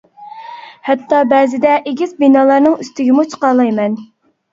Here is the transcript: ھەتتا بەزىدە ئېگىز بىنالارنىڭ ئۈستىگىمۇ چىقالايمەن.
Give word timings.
ھەتتا 0.87 1.19
بەزىدە 1.33 1.73
ئېگىز 1.91 2.15
بىنالارنىڭ 2.23 2.79
ئۈستىگىمۇ 2.85 3.27
چىقالايمەن. 3.35 3.99